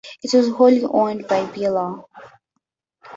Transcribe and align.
It 0.23 0.33
was 0.33 0.49
wholly 0.49 0.81
owned 0.83 1.27
by 1.27 1.45
Billa. 1.45 2.03